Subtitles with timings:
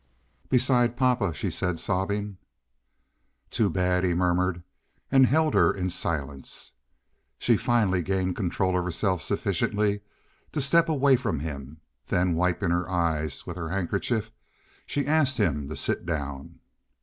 [0.49, 2.37] "Beside papa," she said, sobbing.
[3.51, 4.63] "Too bad," he murmured,
[5.11, 6.73] and held her in silence.
[7.37, 10.01] She finally gained control of herself sufficiently
[10.53, 14.31] to step away from him; then wiping her eyes with her handkerchief,
[14.87, 16.59] she asked him to sit down.